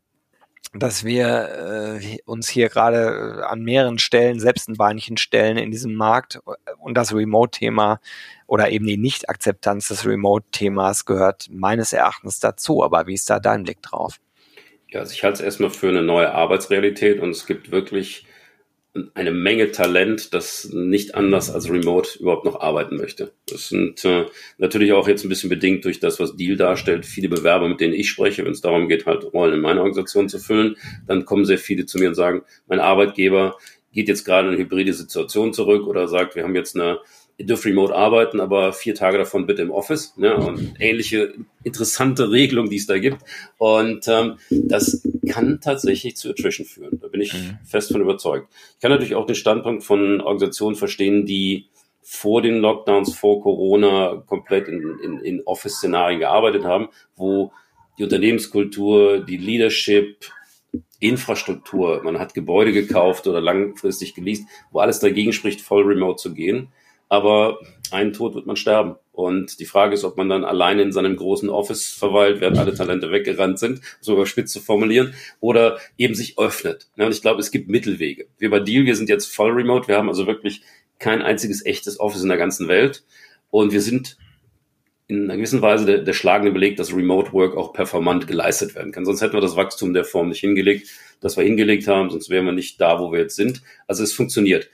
[0.73, 5.71] dass wir äh, uns hier gerade äh, an mehreren Stellen selbst ein Beinchen stellen in
[5.71, 6.41] diesem Markt
[6.79, 8.01] und das Remote-Thema
[8.47, 12.85] oder eben die Nicht-Akzeptanz des Remote-Themas gehört meines Erachtens dazu.
[12.85, 14.21] Aber wie ist da dein Blick drauf?
[14.89, 18.27] Ja, also ich halte es erstmal für eine neue Arbeitsrealität und es gibt wirklich
[19.15, 23.33] eine Menge Talent, das nicht anders als remote überhaupt noch arbeiten möchte.
[23.47, 24.27] Das sind äh,
[24.59, 27.07] natürlich auch jetzt ein bisschen bedingt durch das, was Deal darstellt.
[27.07, 30.29] Viele Bewerber, mit denen ich spreche, wenn es darum geht, halt Rollen in meiner Organisation
[30.29, 30.77] zu füllen,
[31.07, 33.57] dann kommen sehr viele zu mir und sagen, mein Arbeitgeber
[33.93, 36.99] geht jetzt gerade in eine hybride Situation zurück oder sagt, wir haben jetzt eine
[37.41, 40.15] ihr dürft remote arbeiten, aber vier Tage davon bitte im Office.
[40.19, 40.37] Ne?
[40.37, 41.33] Und ähnliche
[41.65, 43.23] interessante Regelungen, die es da gibt.
[43.57, 47.01] Und ähm, das kann tatsächlich zu Attrition führen.
[47.01, 47.59] Da bin ich mhm.
[47.65, 48.53] fest von überzeugt.
[48.75, 51.69] Ich kann natürlich auch den Standpunkt von Organisationen verstehen, die
[52.03, 57.53] vor den Lockdowns, vor Corona komplett in, in, in Office-Szenarien gearbeitet haben, wo
[57.99, 60.27] die Unternehmenskultur, die Leadership,
[60.99, 66.35] Infrastruktur, man hat Gebäude gekauft oder langfristig geleast, wo alles dagegen spricht, voll remote zu
[66.35, 66.69] gehen.
[67.11, 67.59] Aber
[67.91, 68.95] einen Tod wird man sterben.
[69.13, 72.73] Und die Frage ist, ob man dann alleine in seinem großen Office verweilt, während alle
[72.73, 76.89] Talente weggerannt sind, so überspitzt zu formulieren, oder eben sich öffnet.
[76.97, 78.29] Und ich glaube, es gibt Mittelwege.
[78.39, 79.89] Wir bei Deal, wir sind jetzt voll remote.
[79.89, 80.63] Wir haben also wirklich
[81.01, 83.05] kein einziges echtes Office in der ganzen Welt.
[83.51, 84.17] Und wir sind
[85.09, 88.93] in einer gewissen Weise der, der schlagende Beleg, dass Remote Work auch performant geleistet werden
[88.93, 89.05] kann.
[89.05, 90.89] Sonst hätten wir das Wachstum der Form nicht hingelegt,
[91.21, 93.63] das wir hingelegt haben, sonst wären wir nicht da, wo wir jetzt sind.
[93.89, 94.71] Also es funktioniert.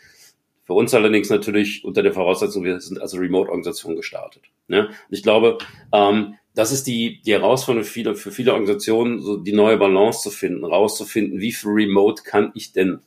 [0.67, 4.43] Für uns allerdings natürlich unter der Voraussetzung, wir sind als Remote-Organisation gestartet.
[4.67, 4.89] Ne?
[4.89, 5.59] Und ich glaube,
[5.93, 10.23] ähm, das ist die, die Herausforderung für viele, für viele Organisationen, so die neue Balance
[10.23, 12.99] zu finden, rauszufinden, wie viel Remote kann ich denn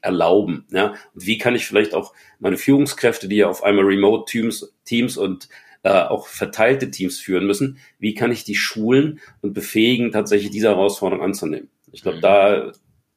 [0.00, 0.66] erlauben?
[0.70, 0.94] Ja?
[1.14, 5.48] Und wie kann ich vielleicht auch meine Führungskräfte, die ja auf einmal Remote-Teams Teams und
[5.84, 10.68] äh, auch verteilte Teams führen müssen, wie kann ich die schulen und befähigen, tatsächlich diese
[10.68, 11.70] Herausforderung anzunehmen?
[11.92, 12.22] Ich glaube, mhm.
[12.22, 12.72] da,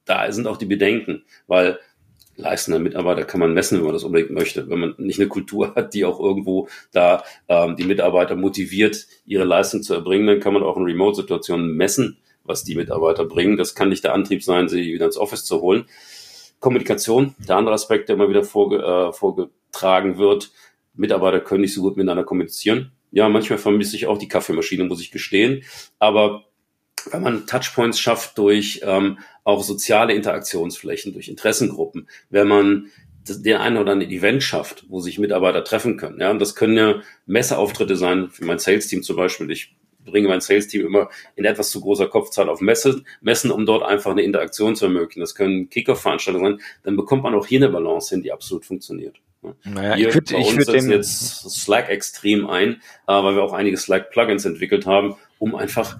[0.05, 1.79] da sind auch die Bedenken, weil
[2.35, 4.69] leistender Mitarbeiter kann man messen, wenn man das unbedingt möchte.
[4.69, 9.43] Wenn man nicht eine Kultur hat, die auch irgendwo da ähm, die Mitarbeiter motiviert, ihre
[9.43, 13.57] Leistung zu erbringen, dann kann man auch in Remote-Situationen messen, was die Mitarbeiter bringen.
[13.57, 15.85] Das kann nicht der Antrieb sein, sie wieder ins Office zu holen.
[16.59, 20.51] Kommunikation, der andere Aspekt, der immer wieder vorge äh, vorgetragen wird.
[20.93, 22.91] Mitarbeiter können nicht so gut miteinander kommunizieren.
[23.11, 25.63] Ja, manchmal vermisse ich auch die Kaffeemaschine, muss ich gestehen.
[25.99, 26.45] Aber
[27.11, 32.89] wenn man Touchpoints schafft durch ähm, auch soziale Interaktionsflächen, durch Interessengruppen, wenn man
[33.27, 36.19] den einen oder anderen Event schafft, wo sich Mitarbeiter treffen können.
[36.19, 39.49] Ja, und das können ja Messeauftritte sein, für mein Sales-Team zum Beispiel.
[39.51, 43.83] Ich bringe mein Sales-Team immer in etwas zu großer Kopfzahl auf Messe, Messen, um dort
[43.83, 45.21] einfach eine Interaktion zu ermöglichen.
[45.21, 46.65] Das können Kick-Off-Veranstaltungen sein.
[46.83, 49.17] Dann bekommt man auch hier eine Balance hin, die absolut funktioniert.
[49.63, 52.75] Naja, Hier, ich würde ich würd setzen jetzt Slack extrem ein,
[53.07, 55.97] äh, weil wir auch einige Slack-Plugins entwickelt haben, um einfach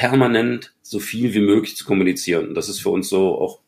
[0.00, 2.48] permanent so viel wie möglich zu kommunizieren.
[2.48, 3.60] Und das ist für uns so auch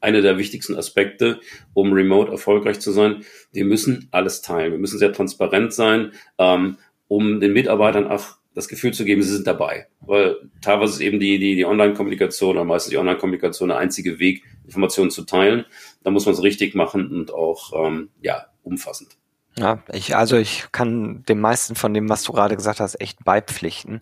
[0.00, 1.40] einer der wichtigsten Aspekte,
[1.74, 3.24] um remote erfolgreich zu sein.
[3.52, 4.70] Wir müssen alles teilen.
[4.70, 9.34] Wir müssen sehr transparent sein, ähm, um den Mitarbeitern auch das Gefühl zu geben, sie
[9.34, 9.88] sind dabei.
[10.00, 14.44] Weil teilweise ist eben die, die, die Online-Kommunikation oder meistens die Online-Kommunikation der einzige Weg,
[14.64, 15.64] Informationen zu teilen.
[16.04, 19.19] Da muss man es richtig machen und auch ähm, ja, umfassend.
[19.56, 23.24] Ja, ich, also ich kann dem meisten von dem, was du gerade gesagt hast, echt
[23.24, 24.00] beipflichten.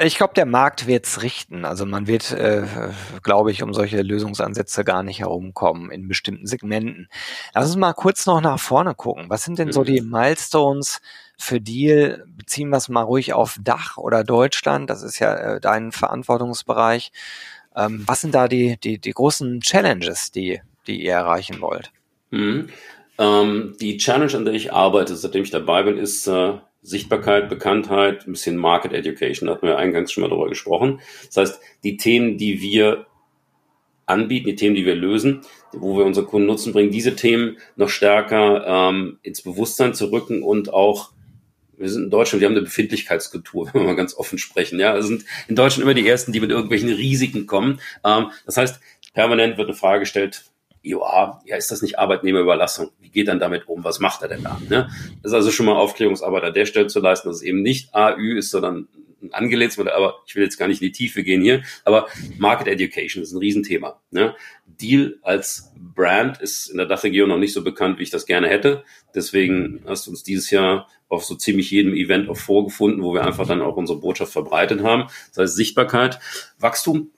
[0.00, 1.64] Ich glaube, der Markt wird's richten.
[1.64, 2.64] Also man wird, äh,
[3.22, 7.08] glaube ich, um solche Lösungsansätze gar nicht herumkommen in bestimmten Segmenten.
[7.54, 9.28] Lass uns mal kurz noch nach vorne gucken.
[9.28, 10.10] Was sind denn so die mhm.
[10.10, 11.00] Milestones
[11.36, 12.24] für Deal?
[12.28, 14.88] Beziehen wir es mal ruhig auf Dach oder Deutschland.
[14.88, 17.10] Das ist ja äh, dein Verantwortungsbereich.
[17.74, 21.92] Ähm, was sind da die, die, die großen Challenges, die, die ihr erreichen wollt?
[23.18, 28.26] Ähm, die Challenge, an der ich arbeite, seitdem ich dabei bin, ist äh, Sichtbarkeit, Bekanntheit,
[28.26, 29.46] ein bisschen Market Education.
[29.48, 31.00] Da hatten wir eingangs schon mal darüber gesprochen.
[31.26, 33.06] Das heißt, die Themen, die wir
[34.06, 37.90] anbieten, die Themen, die wir lösen, wo wir unsere Kunden nutzen, bringen diese Themen noch
[37.90, 41.10] stärker ähm, ins Bewusstsein zu rücken und auch
[41.76, 44.80] wir sind in Deutschland, wir haben eine Befindlichkeitskultur, wenn wir mal ganz offen sprechen.
[44.80, 47.80] Ja, wir sind in Deutschland immer die Ersten, die mit irgendwelchen Risiken kommen.
[48.04, 48.80] Ähm, das heißt,
[49.14, 50.44] permanent wird eine Frage gestellt,
[50.82, 52.90] ja, ja, ist das nicht Arbeitnehmerüberlassung?
[53.00, 53.84] Wie geht dann damit um?
[53.84, 54.60] Was macht er denn da?
[54.68, 54.88] Ne?
[55.22, 57.94] Das ist also schon mal Aufklärungsarbeit an der Stelle zu leisten, dass es eben nicht
[57.94, 58.88] AÜ ist, sondern
[59.22, 62.06] ein angelegtes Modell, aber ich will jetzt gar nicht in die Tiefe gehen hier, aber
[62.38, 64.00] Market Education ist ein Riesenthema.
[64.10, 64.34] Ne?
[64.66, 68.48] Deal als Brand ist in der Dachregion noch nicht so bekannt, wie ich das gerne
[68.48, 68.84] hätte.
[69.14, 73.24] Deswegen hast du uns dieses Jahr auf so ziemlich jedem Event auch vorgefunden, wo wir
[73.24, 75.08] einfach dann auch unsere Botschaft verbreitet haben.
[75.30, 76.20] Das heißt Sichtbarkeit,
[76.58, 77.10] Wachstum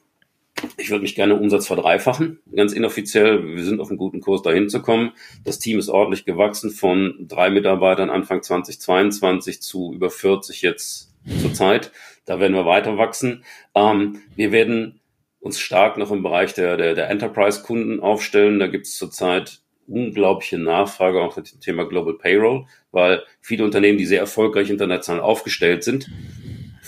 [0.76, 3.56] ich würde mich gerne Umsatz verdreifachen, ganz inoffiziell.
[3.56, 5.12] Wir sind auf einem guten Kurs, dahin zu kommen.
[5.44, 11.52] Das Team ist ordentlich gewachsen von drei Mitarbeitern Anfang 2022 zu über 40 jetzt zur
[11.54, 11.92] Zeit.
[12.24, 13.44] Da werden wir weiter wachsen.
[13.74, 15.00] Ähm, wir werden
[15.40, 18.58] uns stark noch im Bereich der, der, der Enterprise-Kunden aufstellen.
[18.58, 23.98] Da gibt es zurzeit unglaubliche Nachfrage auch mit dem Thema Global Payroll, weil viele Unternehmen,
[23.98, 26.08] die sehr erfolgreich international aufgestellt sind,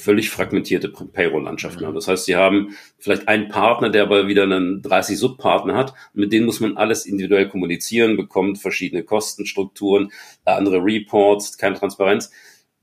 [0.03, 1.95] völlig fragmentierte Payroll-Landschaften haben.
[1.95, 5.95] Das heißt, sie haben vielleicht einen Partner, der aber wieder einen 30 Subpartner hat.
[6.13, 10.13] mit denen muss man alles individuell kommunizieren, bekommt verschiedene Kostenstrukturen,
[10.45, 12.31] andere Reports, keine Transparenz.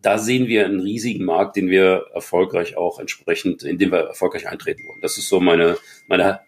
[0.01, 4.47] Da sehen wir einen riesigen Markt, den wir erfolgreich auch entsprechend, in dem wir erfolgreich
[4.47, 5.01] eintreten wollen.
[5.01, 5.77] Das ist so meine,
[6.07, 6.39] meine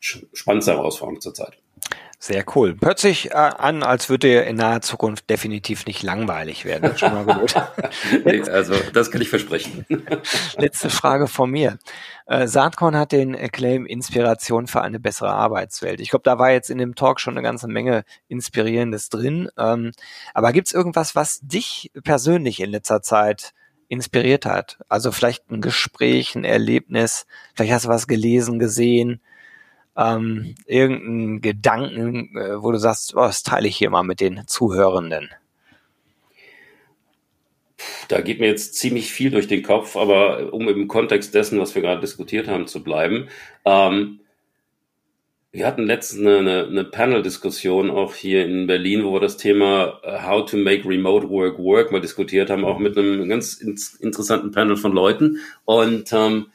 [0.00, 1.56] spannendste Herausforderung zurzeit.
[2.18, 2.76] Sehr cool.
[2.82, 6.82] Hört sich äh, an, als würde er in naher Zukunft definitiv nicht langweilig werden.
[6.90, 7.54] Das schon mal gut.
[8.24, 9.86] nee, also das kann ich versprechen.
[10.56, 11.78] Letzte Frage von mir.
[12.26, 16.00] Äh, Saatkorn hat den Claim Inspiration für eine bessere Arbeitswelt.
[16.00, 19.48] Ich glaube, da war jetzt in dem Talk schon eine ganze Menge Inspirierendes drin.
[19.58, 19.92] Ähm,
[20.32, 23.52] aber gibt es irgendwas, was dich persönlich in letzter Zeit
[23.88, 24.78] inspiriert hat?
[24.88, 29.20] Also vielleicht ein Gespräch, ein Erlebnis, vielleicht hast du was gelesen, gesehen,
[29.96, 34.46] ähm, irgendeinen Gedanken, äh, wo du sagst, oh, das teile ich hier mal mit den
[34.46, 35.30] Zuhörenden?
[38.08, 41.74] Da geht mir jetzt ziemlich viel durch den Kopf, aber um im Kontext dessen, was
[41.74, 43.28] wir gerade diskutiert haben, zu bleiben.
[43.64, 44.20] Ähm,
[45.56, 50.22] wir hatten letztens eine, eine Panel-Diskussion auch hier in Berlin, wo wir das Thema äh,
[50.22, 54.76] How to make remote work work mal diskutiert haben, auch mit einem ganz interessanten Panel
[54.76, 55.38] von Leuten.
[55.64, 56.48] Und ähm,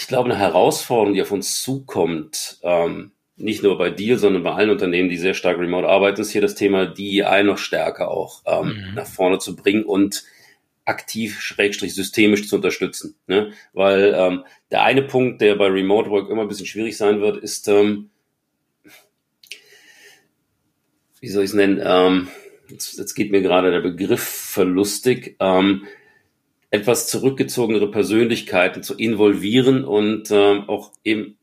[0.00, 4.52] ich glaube, eine Herausforderung, die auf uns zukommt, ähm, nicht nur bei dir, sondern bei
[4.52, 8.40] allen Unternehmen, die sehr stark remote arbeiten, ist hier das Thema DEI noch stärker auch
[8.46, 8.94] ähm, mhm.
[8.94, 10.24] nach vorne zu bringen und
[10.86, 13.14] aktiv, schrägstrich systemisch zu unterstützen.
[13.26, 13.52] Ne?
[13.74, 17.36] Weil ähm, der eine Punkt, der bei Remote Work immer ein bisschen schwierig sein wird,
[17.36, 18.08] ist, ähm,
[21.20, 22.28] wie soll ich es nennen, ähm,
[22.70, 25.86] jetzt, jetzt geht mir gerade der Begriff verlustig, ähm,
[26.70, 31.36] etwas zurückgezogenere Persönlichkeiten zu involvieren und ähm, auch eben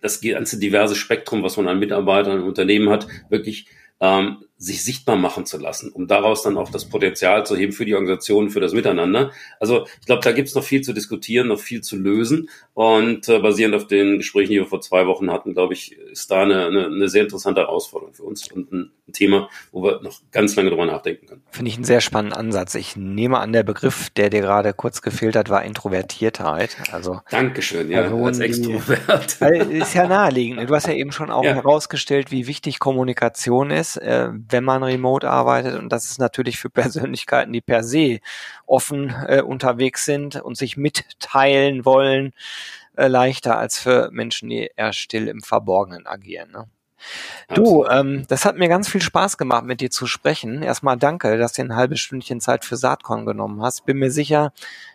[0.00, 3.66] das ganze diverse Spektrum, was man an Mitarbeitern und Unternehmen hat, wirklich
[4.00, 7.86] ähm, sich sichtbar machen zu lassen, um daraus dann auch das Potenzial zu heben für
[7.86, 9.32] die Organisation, für das Miteinander.
[9.58, 12.50] Also ich glaube, da gibt es noch viel zu diskutieren, noch viel zu lösen.
[12.74, 16.30] Und äh, basierend auf den Gesprächen, die wir vor zwei Wochen hatten, glaube ich, ist
[16.30, 20.02] da eine, eine, eine sehr interessante Herausforderung für uns und ein, ein Thema, wo wir
[20.02, 21.42] noch ganz lange drüber nachdenken können.
[21.50, 22.74] Finde ich einen sehr spannenden Ansatz.
[22.74, 26.76] Ich nehme an, der Begriff, der dir gerade kurz gefehlt hat, war Introvertiertheit.
[26.92, 29.38] Also Dankeschön, ja, als Extrovert.
[29.40, 30.68] Die, ist ja naheliegend.
[30.68, 31.54] Du hast ja eben schon auch ja.
[31.54, 33.96] herausgestellt, wie wichtig Kommunikation ist.
[33.96, 35.78] Äh, wenn man remote arbeitet.
[35.78, 38.20] Und das ist natürlich für Persönlichkeiten, die per se
[38.66, 42.32] offen äh, unterwegs sind und sich mitteilen wollen,
[42.96, 46.50] äh, leichter als für Menschen, die eher still im Verborgenen agieren.
[46.52, 46.68] Ne?
[47.54, 50.62] Du, ähm, das hat mir ganz viel Spaß gemacht, mit dir zu sprechen.
[50.62, 53.86] Erstmal danke, dass du ein halbes Stündchen Zeit für Saatkorn genommen hast.
[53.86, 54.52] Bin mir sicher,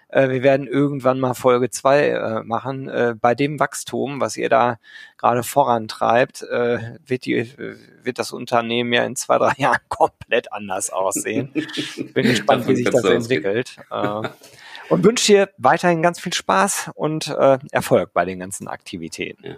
[0.09, 2.87] äh, wir werden irgendwann mal Folge zwei äh, machen.
[2.87, 4.77] Äh, bei dem Wachstum, was ihr da
[5.17, 7.51] gerade vorantreibt, äh, wird, die,
[8.03, 11.51] wird das Unternehmen ja in zwei, drei Jahren komplett anders aussehen.
[11.51, 13.77] Bin gespannt, wie sich das entwickelt.
[13.91, 14.29] Äh,
[14.89, 19.45] und wünsche dir weiterhin ganz viel Spaß und äh, Erfolg bei den ganzen Aktivitäten.
[19.45, 19.55] Ja.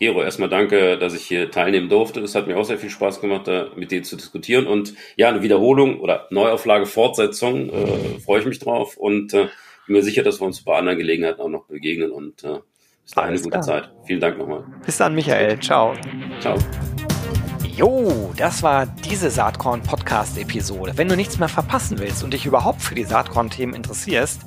[0.00, 2.20] Gero, erstmal danke, dass ich hier teilnehmen durfte.
[2.20, 4.66] Es hat mir auch sehr viel Spaß gemacht, da mit dir zu diskutieren.
[4.66, 8.96] Und ja, eine Wiederholung oder Neuauflage, Fortsetzung, äh, freue ich mich drauf.
[8.96, 9.48] Und äh,
[9.86, 12.60] bin mir sicher, dass wir uns bei anderen Gelegenheiten auch noch begegnen und äh,
[13.02, 13.62] bis dahin eine gute klar.
[13.62, 13.90] Zeit.
[14.06, 14.64] Vielen Dank nochmal.
[14.86, 15.60] Bis dann, Michael.
[15.60, 15.92] Ciao.
[16.40, 16.56] Ciao.
[17.76, 20.92] Jo, das war diese Saatkorn-Podcast-Episode.
[20.96, 24.46] Wenn du nichts mehr verpassen willst und dich überhaupt für die Saatkorn-Themen interessierst,